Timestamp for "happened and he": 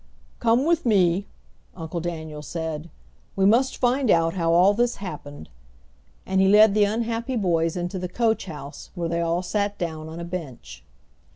4.95-6.47